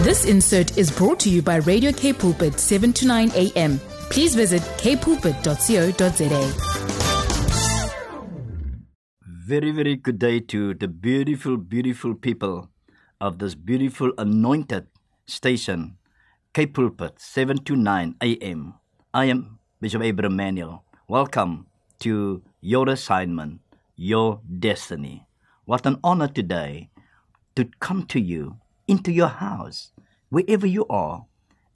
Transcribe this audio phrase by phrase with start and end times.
[0.00, 3.78] This insert is brought to you by Radio K Pulpit 7 to 9 a.m.
[4.10, 6.42] Please visit kpulpit.co.za.
[9.26, 12.70] Very, very good day to the beautiful, beautiful people
[13.20, 14.86] of this beautiful anointed
[15.26, 15.98] station,
[16.54, 18.74] K Pulpit, 7 to 9 a.m.
[19.12, 20.84] I am Bishop Abraham Manuel.
[21.08, 21.66] Welcome
[22.00, 23.60] to your assignment,
[23.96, 25.26] your destiny.
[25.64, 26.90] What an honor today
[27.60, 28.56] to come to you
[28.88, 29.92] into your house,
[30.30, 31.26] wherever you are,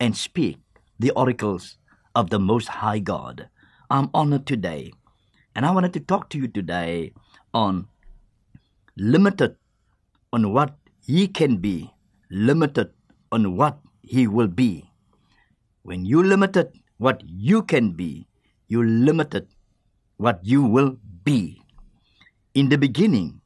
[0.00, 0.56] and speak
[0.98, 1.76] the oracles
[2.14, 3.50] of the Most High God.
[3.90, 4.92] I'm honored today,
[5.54, 7.12] and I wanted to talk to you today
[7.52, 7.86] on
[8.96, 9.56] limited
[10.32, 10.72] on what
[11.04, 11.92] He can be,
[12.30, 12.88] limited
[13.30, 14.88] on what He will be.
[15.82, 18.26] When you limited what you can be,
[18.68, 19.48] you limited
[20.16, 21.60] what you will be.
[22.54, 23.43] In the beginning,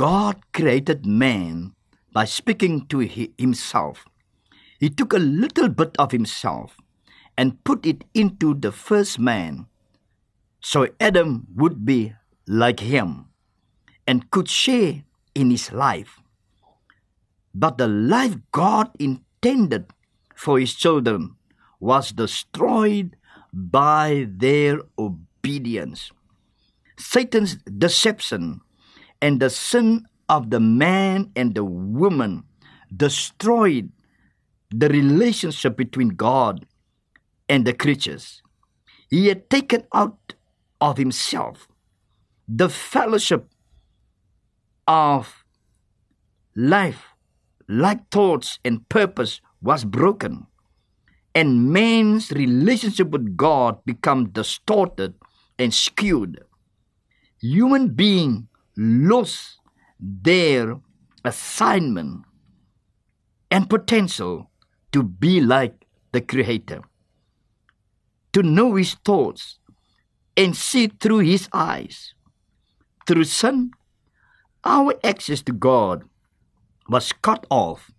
[0.00, 1.74] God created man
[2.10, 4.06] by speaking to himself.
[4.78, 6.78] He took a little bit of himself
[7.36, 9.66] and put it into the first man
[10.62, 12.14] so Adam would be
[12.48, 13.28] like him
[14.06, 16.16] and could share in his life.
[17.52, 19.92] But the life God intended
[20.34, 21.36] for his children
[21.78, 23.16] was destroyed
[23.52, 26.10] by their obedience.
[26.96, 28.62] Satan's deception
[29.20, 32.44] and the sin of the man and the woman
[32.94, 33.90] destroyed
[34.70, 36.66] the relationship between God
[37.48, 38.42] and the creatures.
[39.10, 40.34] He had taken out
[40.80, 41.68] of himself
[42.48, 43.48] the fellowship
[44.86, 45.44] of
[46.56, 47.04] life,
[47.68, 50.46] like thoughts and purpose was broken,
[51.34, 55.14] and man's relationship with God become distorted
[55.58, 56.42] and skewed.
[57.40, 59.58] Human being lost
[59.98, 60.80] their
[61.24, 62.24] assignment
[63.50, 64.50] and potential
[64.92, 66.82] to be like the Creator,
[68.32, 69.58] to know His thoughts
[70.36, 72.14] and see through His eyes.
[73.06, 73.72] Through sin,
[74.64, 76.04] our access to God
[76.88, 77.90] was cut off,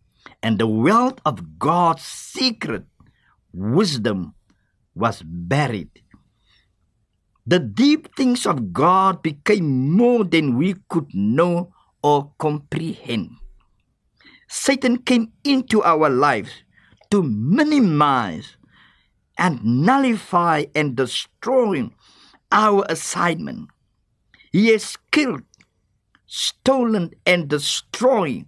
[0.41, 2.84] and the wealth of God's secret
[3.53, 4.35] wisdom
[4.95, 5.90] was buried.
[7.46, 13.38] The deep things of God became more than we could know or comprehend.
[14.47, 16.51] Satan came into our lives
[17.09, 18.57] to minimize
[19.38, 21.90] and nullify and destroy
[22.51, 23.69] our assignment.
[24.51, 25.44] He has killed,
[26.28, 28.46] stolen, and destroyed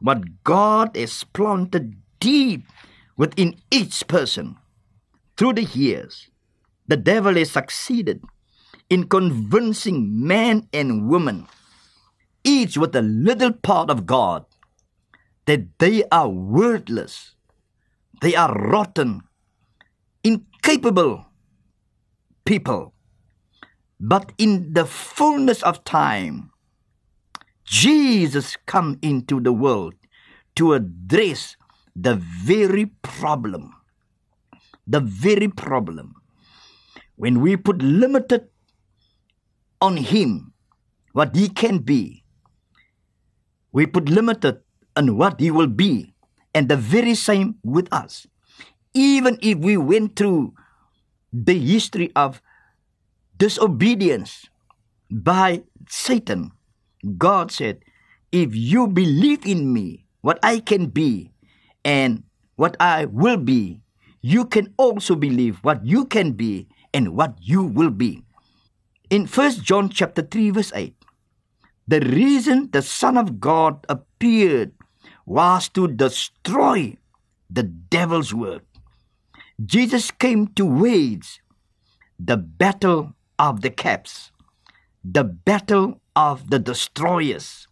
[0.00, 2.62] what God has planted deep
[3.16, 4.56] within each person.
[5.36, 6.28] Through the years,
[6.88, 8.22] the devil has succeeded
[8.90, 11.46] in convincing man and woman,
[12.42, 14.46] each with a little part of God,
[15.44, 17.34] that they are worthless,
[18.20, 19.20] they are rotten,
[20.24, 21.26] incapable
[22.44, 22.94] people.
[24.00, 26.50] But in the fullness of time,
[27.64, 29.94] Jesus come into the world
[30.56, 31.56] to address
[31.94, 33.74] the very problem.
[34.86, 36.14] The very problem.
[37.18, 38.46] When we put limited
[39.82, 40.54] on him,
[41.12, 42.22] what he can be,
[43.74, 44.62] we put limited
[44.94, 46.14] on what he will be,
[46.54, 48.30] and the very same with us.
[48.94, 50.54] Even if we went through
[51.32, 52.40] the history of
[53.36, 54.46] disobedience
[55.10, 56.52] by Satan,
[57.18, 57.82] God said,
[58.30, 61.32] If you believe in me, what I can be,
[61.84, 62.22] and
[62.54, 63.82] what I will be,
[64.22, 68.24] you can also believe what you can be and what you will be.
[69.10, 70.94] In 1 John chapter 3 verse 8,
[71.86, 74.72] the reason the Son of God appeared
[75.24, 76.96] was to destroy
[77.50, 78.64] the devil's work.
[79.64, 81.40] Jesus came to wage
[82.18, 84.30] the battle of the caps,
[85.02, 87.66] the battle of the destroyers.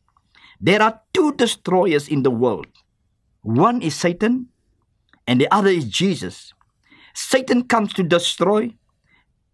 [0.61, 2.69] There are two destroyers in the world.
[3.43, 4.49] One is Satan,
[5.27, 6.55] and the other is Jesus.
[7.15, 8.75] Satan comes to destroy,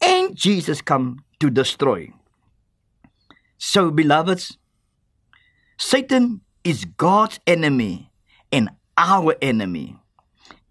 [0.02, 2.12] and Jesus come to destroy.
[3.58, 4.58] So, beloveds,
[5.78, 8.10] Satan is God's enemy
[8.50, 9.96] and our enemy.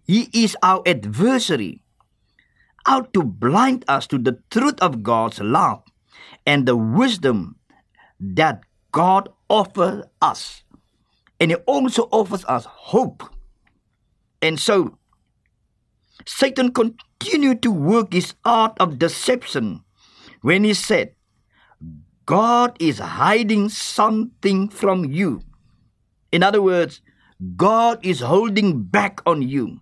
[0.06, 1.83] He is our adversary,
[2.86, 5.84] out to blind us to the truth of God's love
[6.45, 7.56] and the wisdom
[8.19, 8.62] that
[8.92, 10.63] God offers us.
[11.39, 13.24] And He also offers us hope.
[14.42, 14.98] And so,
[16.25, 16.72] Satan
[17.21, 19.85] continued to work his art of deception
[20.41, 21.13] when he said,
[22.25, 25.44] God is hiding something from you.
[26.31, 27.01] In other words,
[27.56, 29.81] God is holding back on you.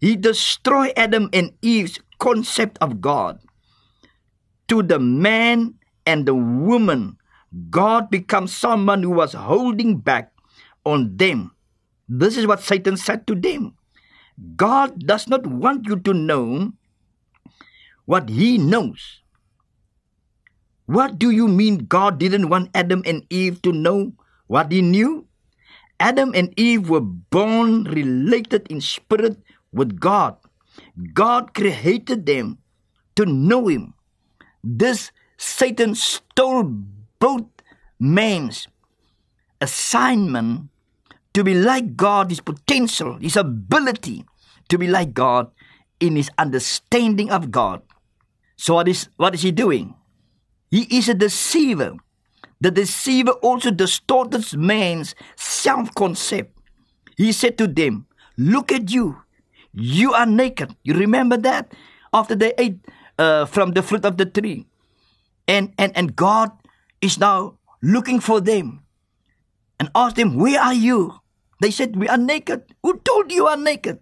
[0.00, 3.38] He destroyed Adam and Eve's concept of God.
[4.68, 5.74] To the man
[6.06, 7.18] and the woman,
[7.68, 10.32] God becomes someone who was holding back
[10.86, 11.52] on them.
[12.08, 13.76] This is what Satan said to them.
[14.56, 16.72] God does not want you to know
[18.04, 19.22] what he knows.
[20.86, 24.12] What do you mean God didn't want Adam and Eve to know
[24.46, 25.26] what he knew?
[26.00, 29.38] Adam and Eve were born related in spirit
[29.72, 30.36] with God.
[31.14, 32.58] God created them
[33.14, 33.94] to know him.
[34.64, 36.64] This Satan stole
[37.18, 37.46] both
[38.00, 38.66] man's
[39.60, 40.68] assignment
[41.34, 44.24] to be like God, his potential, his ability
[44.72, 45.52] to be like God
[46.00, 47.84] in his understanding of God.
[48.56, 49.94] So what is what is he doing?
[50.72, 52.00] He is a deceiver.
[52.64, 56.56] The deceiver also distorts man's self-concept.
[57.20, 58.06] He said to them,
[58.38, 59.20] Look at you.
[59.74, 60.72] You are naked.
[60.82, 61.74] You remember that?
[62.12, 62.80] After they ate
[63.18, 64.64] uh, from the fruit of the tree.
[65.48, 66.52] And, and, and God
[67.00, 68.80] is now looking for them
[69.80, 71.20] and asked them, Where are you?
[71.60, 72.62] They said, We are naked.
[72.82, 73.98] Who told you are naked?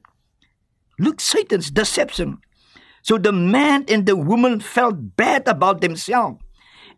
[1.00, 2.38] Look, Satan's deception.
[3.00, 6.44] So the man and the woman felt bad about themselves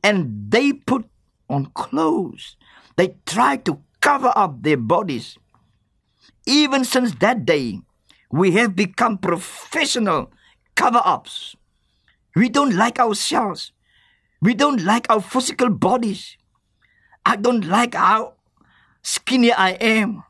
[0.03, 1.07] and they put
[1.49, 2.57] on clothes.
[2.97, 5.39] They tried to cover up their bodies.
[6.47, 7.79] Even since that day,
[8.33, 10.33] we have become professional
[10.75, 11.55] cover ups.
[12.35, 13.71] We don't like ourselves.
[14.41, 16.37] We don't like our physical bodies.
[17.25, 18.35] I don't like how
[19.05, 20.25] skinny I am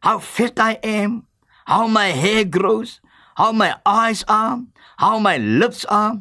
[0.00, 1.26] how fat I am,
[1.70, 2.98] how my hair grows,
[3.36, 4.58] how my eyes are,
[4.98, 6.18] how my lips are.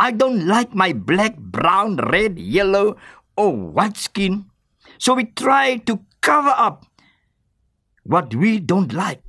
[0.00, 2.96] I don't like my black, brown, red, yellow,
[3.36, 4.46] or white skin.
[4.96, 6.86] So we try to cover up
[8.04, 9.20] what we don't like.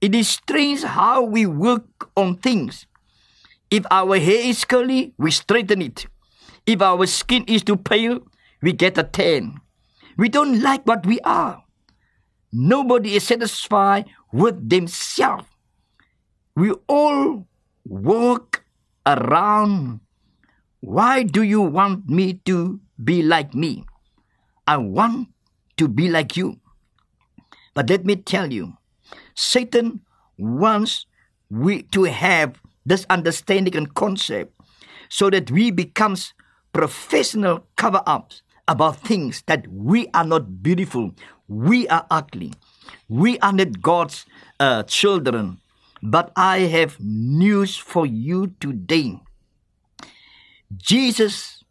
[0.00, 2.86] It is strange how we work on things.
[3.70, 6.06] If our hair is curly, we straighten it.
[6.66, 8.26] If our skin is too pale,
[8.60, 9.60] we get a tan.
[10.16, 11.62] We don't like what we are.
[12.52, 15.44] Nobody is satisfied with themselves.
[16.56, 17.46] We all
[17.84, 18.64] walk
[19.06, 20.00] around.
[20.80, 23.84] Why do you want me to be like me?
[24.66, 25.28] I want
[25.76, 26.60] to be like you.
[27.74, 28.74] But let me tell you,
[29.34, 30.00] Satan
[30.36, 31.06] wants
[31.50, 34.52] we to have this understanding and concept
[35.08, 36.34] so that we becomes
[36.72, 41.12] professional cover-ups about things that we are not beautiful,
[41.48, 42.52] we are ugly.
[43.08, 44.26] We are not God's
[44.60, 45.58] uh, children.
[46.02, 49.18] But I have news for you today.
[50.76, 51.64] Jesus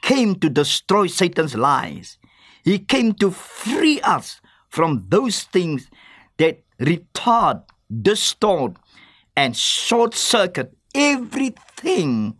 [0.00, 2.16] came to destroy Satan's lies.
[2.64, 5.90] He came to free us from those things
[6.38, 8.76] that retard, distort,
[9.36, 12.38] and short circuit everything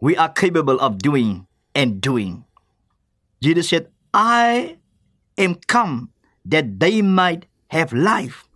[0.00, 2.44] we are capable of doing and doing.
[3.42, 4.78] Jesus said, I
[5.36, 6.10] am come
[6.44, 8.46] that they might have life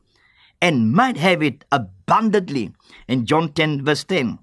[0.62, 2.72] and might have it abundantly.
[3.08, 4.38] In John 10, verse 10.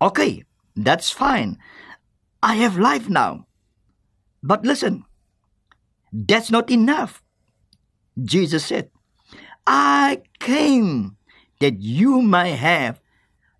[0.00, 0.44] Okay,
[0.76, 1.58] that's fine.
[2.42, 3.46] I have life now.
[4.42, 5.04] But listen,
[6.12, 7.22] that's not enough.
[8.22, 8.90] Jesus said,
[9.66, 11.16] I came
[11.58, 13.00] that you might have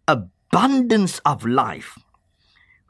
[0.06, 1.98] abundance of life.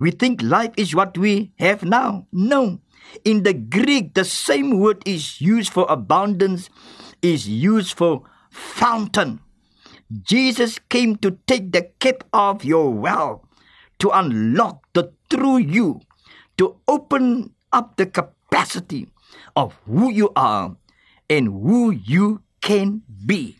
[0.01, 2.27] We think life is what we have now.
[2.33, 2.81] No,
[3.25, 6.71] in the Greek, the same word is used for abundance,
[7.23, 9.41] is used for fountain.
[10.23, 13.49] Jesus came to take the cap off your well,
[13.99, 16.01] to unlock the true you,
[16.59, 19.09] to open up the capacity
[19.57, 20.77] of who you are
[21.29, 23.57] and who you can be.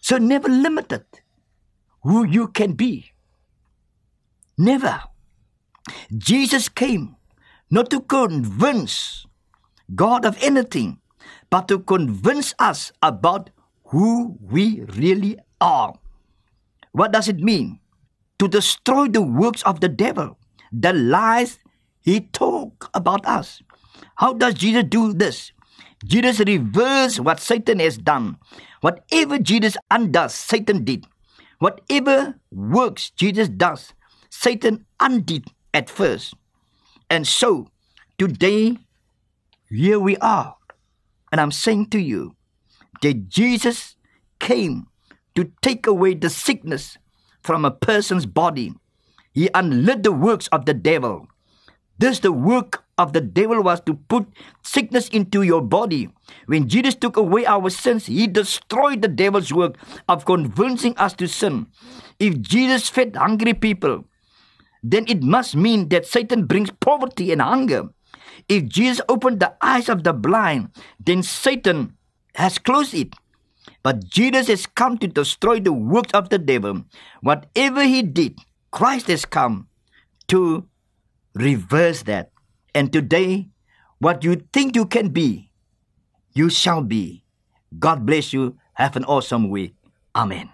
[0.00, 1.04] So never limited
[2.02, 3.12] who you can be.
[4.58, 5.02] Never.
[6.16, 7.16] Jesus came
[7.74, 9.26] not to convince
[9.96, 11.02] God of anything,
[11.50, 13.50] but to convince us about
[13.90, 15.98] who we really are.
[16.92, 17.80] What does it mean?
[18.38, 20.38] To destroy the works of the devil,
[20.70, 21.58] the lies
[22.00, 23.60] he talk about us.
[24.22, 25.50] How does Jesus do this?
[26.06, 28.38] Jesus reverses what Satan has done.
[28.82, 31.06] Whatever Jesus undoes, Satan did.
[31.58, 33.94] Whatever works Jesus does,
[34.30, 36.34] Satan undid at first.
[37.14, 37.70] And so,
[38.18, 38.76] today,
[39.70, 40.56] here we are.
[41.30, 42.34] And I'm saying to you
[43.02, 43.94] that Jesus
[44.40, 44.88] came
[45.36, 46.98] to take away the sickness
[47.40, 48.74] from a person's body.
[49.32, 51.28] He unlit the works of the devil.
[51.98, 54.26] This the work of the devil was to put
[54.64, 56.10] sickness into your body.
[56.46, 59.78] When Jesus took away our sins, he destroyed the devil's work
[60.08, 61.68] of convincing us to sin.
[62.18, 64.02] If Jesus fed hungry people,
[64.84, 67.88] then it must mean that Satan brings poverty and hunger.
[68.48, 70.68] If Jesus opened the eyes of the blind,
[71.00, 71.96] then Satan
[72.34, 73.14] has closed it.
[73.82, 76.84] But Jesus has come to destroy the works of the devil.
[77.22, 78.38] Whatever he did,
[78.70, 79.68] Christ has come
[80.28, 80.68] to
[81.34, 82.30] reverse that.
[82.74, 83.48] And today,
[83.98, 85.50] what you think you can be,
[86.34, 87.24] you shall be.
[87.78, 88.58] God bless you.
[88.74, 89.74] Have an awesome week.
[90.14, 90.53] Amen.